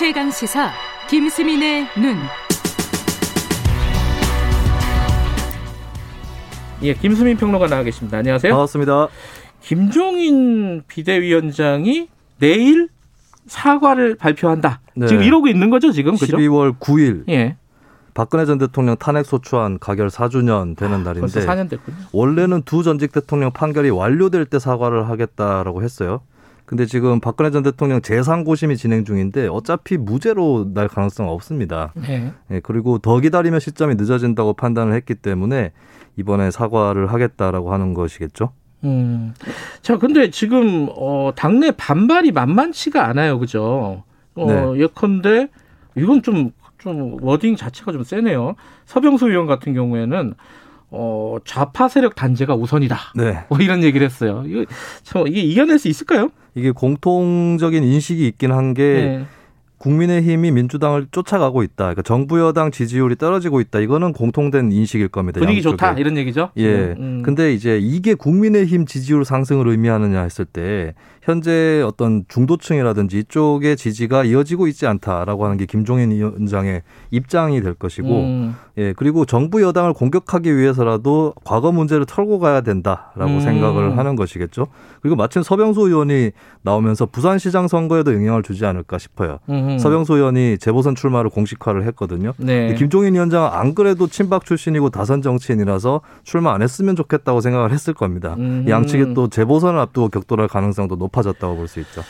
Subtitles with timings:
[0.00, 0.70] 최강 시사
[1.10, 2.16] 김수민의 눈.
[6.80, 8.16] 예, 김수민 평론가 나와 계십니다.
[8.16, 8.50] 안녕하세요.
[8.50, 9.08] 반갑습니다.
[9.60, 12.08] 김종인 비대위원장이
[12.38, 12.88] 내일
[13.46, 14.80] 사과를 발표한다.
[14.96, 15.06] 네.
[15.06, 16.16] 지금 이러고 있는 거죠, 지금?
[16.16, 16.34] 그죠?
[16.34, 17.28] 12월 9일.
[17.28, 17.58] 예.
[18.14, 21.96] 박근혜 전 대통령 탄핵 소추안 가결 4주년 되는 아, 날인데 벌써 4년 됐군요.
[22.12, 26.22] 원래는 두 전직 대통령 판결이 완료될 때 사과를 하겠다라고 했어요.
[26.70, 31.92] 근데 지금 박근혜 전 대통령 재상고심이 진행 중인데 어차피 무죄로 날 가능성 없습니다.
[31.96, 32.32] 네.
[32.46, 32.60] 네.
[32.62, 35.72] 그리고 더 기다리면 시점이 늦어진다고 판단을 했기 때문에
[36.16, 38.52] 이번에 사과를 하겠다라고 하는 것이겠죠.
[38.84, 39.34] 음.
[39.82, 43.40] 자, 근데 지금 어 당내 반발이 만만치가 않아요.
[43.40, 44.04] 그죠?
[44.36, 44.82] 어, 네.
[44.82, 45.48] 예컨대
[45.96, 48.54] 이건 좀좀 워딩 자체가 좀 세네요.
[48.84, 50.34] 서병수 의원 같은 경우에는
[50.90, 52.96] 어, 좌파 세력 단죄가 우선이다.
[53.16, 53.44] 네.
[53.48, 54.44] 뭐 이런 얘기를 했어요.
[54.46, 54.64] 이거
[55.02, 56.30] 참 이게 이겨낼 수 있을까요?
[56.54, 59.26] 이게 공통적인 인식이 있긴 한게 네.
[59.80, 61.84] 국민의힘이 민주당을 쫓아가고 있다.
[61.84, 63.80] 그러니까 정부 여당 지지율이 떨어지고 있다.
[63.80, 65.40] 이거는 공통된 인식일 겁니다.
[65.40, 65.72] 분위기 양쪽에.
[65.72, 66.50] 좋다 이런 얘기죠.
[66.58, 66.68] 예.
[66.68, 67.22] 음, 음.
[67.24, 70.92] 근데 이제 이게 국민의힘 지지율 상승을 의미하느냐 했을 때
[71.22, 78.08] 현재 어떤 중도층이라든지 이쪽의 지지가 이어지고 있지 않다라고 하는 게 김종인 위원장의 입장이 될 것이고
[78.08, 78.56] 음.
[78.78, 83.40] 예 그리고 정부 여당을 공격하기 위해서라도 과거 문제를 털고 가야 된다라고 음.
[83.40, 84.66] 생각을 하는 것이겠죠.
[85.00, 89.38] 그리고 마침 서병수 의원이 나오면서 부산시장 선거에도 영향을 주지 않을까 싶어요.
[89.74, 89.78] 음.
[89.78, 92.32] 서병수 의원이 재보선 출마를 공식화를 했거든요.
[92.38, 92.74] 네.
[92.74, 98.36] 김종인 위원장은 안 그래도 친박 출신이고 다선 정치인이라서 출마 안 했으면 좋겠다고 생각을 했을 겁니다.
[98.66, 101.20] 양측이 또 재보선을 앞두고 격돌할 가능성도 높아.
[101.20, 102.02] 높아졌다고 볼 수 있죠.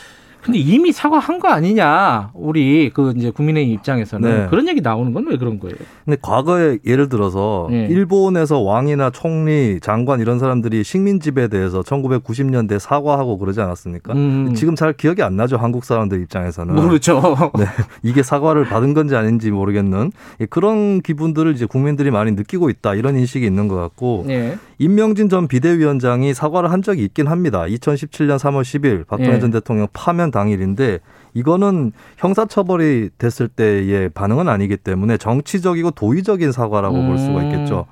[0.42, 4.46] 근데 이미 사과한 거 아니냐 우리 그 이제 국민의힘 입장에서는 네.
[4.50, 5.76] 그런 얘기 나오는 건 왜 그런 거예요?
[6.04, 7.86] 근데 과거에 예를 들어서 네.
[7.90, 14.14] 일본에서 왕이나 총리, 장관 이런 사람들이 식민 지배에 대해서 1990년대 사과하고 그러지 않았습니까?
[14.14, 14.54] 음.
[14.54, 17.20] 지금 잘 기억이 안 나죠 한국 사람들 입장에서는 모르죠.
[17.58, 17.66] 네,
[18.02, 20.10] 이게 사과를 받은 건지 아닌지 모르겠는
[20.48, 24.56] 그런 기분들을 이제 국민들이 많이 느끼고 있다 이런 인식이 있는 것 같고 네.
[24.78, 27.64] 임명진 전 비대위원장이 사과를 한 적이 있긴 합니다.
[27.68, 29.38] 2017년 3월 10일 박근혜 네.
[29.40, 31.00] 전 대통령 파면 당일인데
[31.34, 37.08] 이거는 형사처벌이 됐을 때의 반응은 아니기 때문에 정치적이고 도의적인 사과라고 음.
[37.08, 37.86] 볼 수가 있겠죠.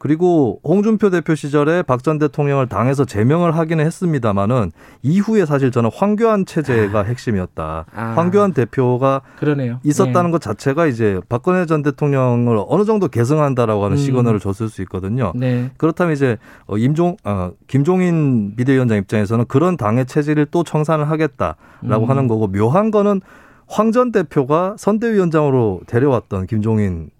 [0.00, 4.72] 그리고 홍준표 대표 시절에 박 전 대통령을 당에서 제명을 하기는 했습니다마는
[5.02, 7.02] 이후에 사실 저는 황교안 체제가 아.
[7.02, 7.84] 핵심이었다.
[7.94, 8.02] 아.
[8.16, 9.78] 황교안 대표가 그러네요.
[9.84, 10.30] 있었다는 네.
[10.32, 13.98] 것 자체가 이제 박근혜 전 대통령을 어느 정도 계승한다라고 하는 음.
[13.98, 15.32] 시그널을 줬을 수 있거든요.
[15.36, 15.70] 네.
[15.76, 22.10] 그렇다면 이제 어, 임종 어, 김종인 비대위원장 입장에서는 그런 당의 체질을 또 청산을 하겠다라고 음.
[22.10, 23.20] 하는 거고 묘한 거는
[23.66, 27.10] 황 전 대표가 선대위원장으로 데려왔던 김종인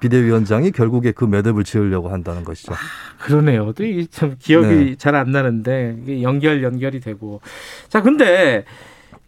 [0.00, 2.72] 비대위원장이 결국에 그 매듭을 지으려고 한다는 것이죠.
[2.72, 2.76] 아,
[3.18, 3.72] 그러네요.
[4.10, 4.94] 참 기억이 네.
[4.96, 7.40] 잘안 나는데 이게 연결 연결이 되고.
[7.88, 8.64] 자, 근데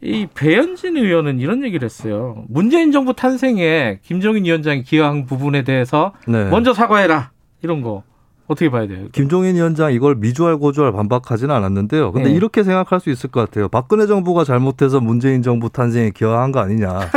[0.01, 2.45] 이 배현진 의원은 이런 얘기를 했어요.
[2.49, 6.49] 문재인 정부 탄생에 김종인 위원장이 기여한 부분에 대해서 네.
[6.51, 7.31] 먼저 사과해라.
[7.63, 8.05] 이런 거.
[8.47, 9.09] 어떻게 봐야 돼요?
[9.13, 12.13] 김종인 위원장 이걸 미주알 고주알 반박하지는 않았는데요.
[12.13, 12.35] 근데 네.
[12.35, 13.69] 이렇게 생각할 수 있을 것 같아요.
[13.69, 17.11] 박근혜 정부가 잘못해서 문재인 정부 탄생에 기여한 거 아니냐.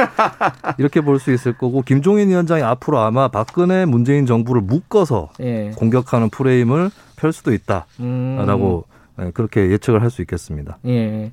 [0.77, 5.71] 이렇게 볼 수 있을 거고 김종인 위원장이 앞으로 아마 박근혜 문재인 정부를 묶어서 네.
[5.75, 8.85] 공격하는 프레임을 펼 수도 있다라고
[9.19, 9.31] 음.
[9.33, 10.77] 그렇게 예측을 할 수 있겠습니다.
[10.87, 11.31] 예.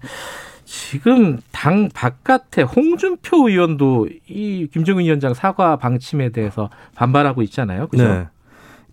[0.64, 7.86] 지금 당 바깥에 홍준표 의원도 이 김종인 위원장 사과 방침에 대해서 반발하고 있잖아요.
[7.88, 8.06] 그죠?
[8.06, 8.26] 네.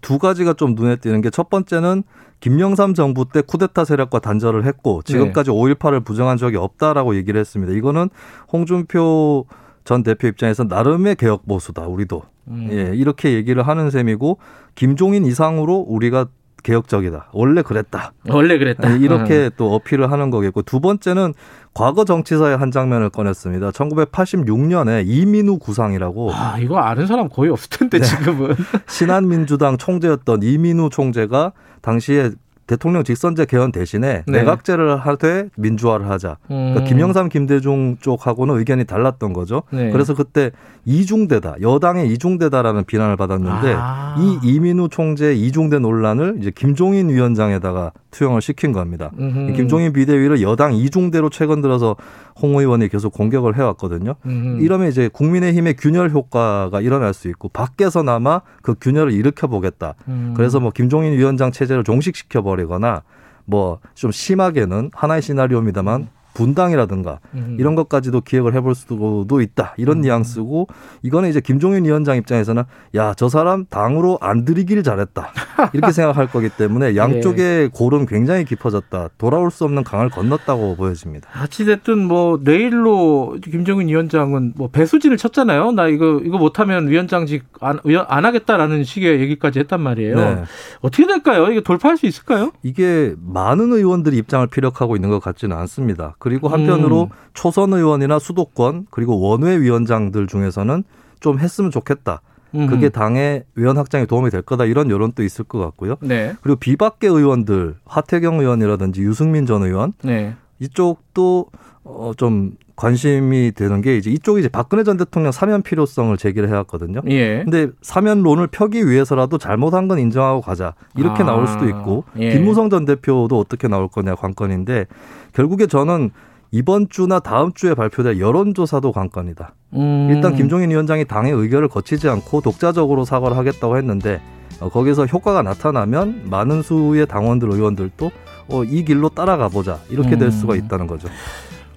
[0.02, 2.04] 두 가지가 좀 눈에 띄는 게 첫 번째는
[2.40, 5.56] 김영삼 정부 때 쿠데타 세력과 단절을 했고 지금까지 네.
[5.58, 7.74] 5.18을 부정한 적이 없다라고 얘기를 했습니다.
[7.74, 8.10] 이거는
[8.54, 9.46] 홍준표
[9.86, 12.68] 전 대표 입장에서 나름의 개혁 보수다 우리도 음.
[12.72, 14.40] 예 이렇게 얘기를 하는 셈이고
[14.76, 16.26] 김종인 이상으로 우리가
[16.64, 17.30] 개혁적이다.
[17.32, 18.14] 원래 그랬다.
[18.28, 18.90] 원래 그랬다.
[18.90, 19.50] 네, 이렇게 음.
[19.56, 21.36] 또 어필을 하는 거겠고 두 번째는
[21.76, 23.70] 과거 정치사의 한 장면을 꺼냈습니다.
[23.70, 26.32] 1986년에 이민우 구상이라고.
[26.34, 28.04] 아, 이거 아는 사람 거의 없을 텐데 네.
[28.04, 28.56] 지금은.
[28.90, 32.32] 신한민주당 총재였던 이민우 총재가 당시에
[32.68, 34.40] 대통령 직선제 개헌 대신에 네.
[34.40, 36.38] 내각제를 하되 민주화를 하자.
[36.48, 36.86] 그러니까 음.
[36.86, 39.64] 김영삼, 김대중 쪽하고는 의견이 달랐던 거죠.
[39.72, 39.92] 네.
[39.92, 40.52] 그래서 그때
[40.86, 44.16] 이중대다, 여당의 이중대다라는 비난을 받았는데 아.
[44.18, 49.12] 이 이민우 총재 이중대 논란을 이제 김종인 위원장에다가 투영을 시킨 겁니다.
[49.20, 49.54] 음흠.
[49.54, 51.96] 김종인 비대위를 여당 이중대로 최근 들어서
[52.42, 54.16] 홍 의원이 계속 공격을 해왔거든요.
[54.26, 54.64] 음흠.
[54.64, 59.96] 이러면 이제 국민의힘의 균열 효과가 일어날 수 있고 밖에서나마 그 균열을 일으켜 보겠다.
[60.08, 60.34] 음.
[60.36, 63.04] 그래서 뭐 김종인 위원장 체제를 종식시켜 버리거나
[63.46, 67.58] 뭐 좀 심하게는 하나의 시나리오입니다만 분당이라든가 음.
[67.60, 70.02] 이런 것까지도 기획을 해볼 수도 있다 이런 음.
[70.02, 70.68] 뉘앙스고
[71.02, 75.30] 이거는 이제 김종인 위원장 입장에서는 야 저 사람 당으로 안 들이길 잘했다
[75.74, 77.70] 이렇게 생각할 거기 때문에 양쪽의 예.
[77.74, 81.30] 골은 굉장히 깊어졌다 돌아올 수 없는 강을 건넜다고 보여집니다.
[81.44, 85.72] 어찌됐든 뭐 내일로 김종인 위원장은 뭐 배수진을 쳤잖아요.
[85.72, 90.16] 나 이거 이거 못하면 위원장직 안, 안 하겠다라는 식의 얘기까지 했단 말이에요.
[90.16, 90.44] 네.
[90.82, 91.48] 어떻게 될까요?
[91.52, 92.52] 이게 돌파할 수 있을까요?
[92.64, 96.16] 이게 많은 의원들이 입장을 피력하고 있는 것 같지는 않습니다.
[96.20, 97.10] 그리고 한편으로 음.
[97.34, 100.84] 초선 의원이나 수도권 그리고 원외 위원장들 중에서는
[101.20, 102.22] 좀 했으면 좋겠다.
[102.70, 105.98] 그게 당의 의원 확장에 도움이 될 거다 이런 여론도 있을 것 같고요.
[106.00, 106.36] 네.
[106.42, 110.36] 그리고 비박계 의원들 하태경 의원이라든지 유승민 전 의원 네.
[110.60, 111.48] 이쪽도
[111.84, 117.02] 어좀 관심이 되는 게 이제 이쪽이 이제 박근혜 전 대통령 사면 필요성을 제기를 해왔거든요.
[117.08, 117.44] 예.
[117.44, 121.28] 근데 사면론을 펴기 위해서라도 잘못한 건 인정하고 가자 이렇게 아.
[121.28, 122.32] 나올 수도 있고 예.
[122.32, 124.88] 김무성 전 대표도 어떻게 나올 거냐 관건인데
[125.34, 126.12] 결국에 저는
[126.52, 129.54] 이번 주나 다음 주에 발표될 여론조사도 관건이다.
[129.74, 130.10] 음.
[130.12, 134.22] 일단 김종인 위원장이 당의 의결을 거치지 않고 독자적으로 사과를 하겠다고 했는데
[134.62, 138.12] 어, 거기서 효과가 나타나면 많은 수의 당원들 의원들도
[138.48, 140.32] 어, 이 길로 따라가 보자 이렇게 될 음.
[140.32, 141.08] 수가 있다는 거죠.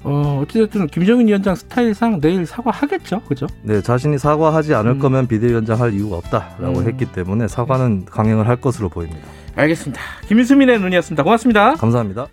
[0.05, 3.47] 어, 어찌됐든 김정인 위원장 스타일상 내일 사과하겠죠, 그죠?
[3.63, 4.99] 네, 자신이 사과하지 않을 음.
[4.99, 6.87] 거면 비대위원장 할 이유가 없다라고 음.
[6.87, 9.27] 했기 때문에 사과는 강행을 할 것으로 보입니다.
[9.57, 10.01] 알겠습니다.
[10.29, 11.23] 김수민의 눈이었습니다.
[11.25, 11.75] 고맙습니다.
[11.75, 12.29] 감사합니다.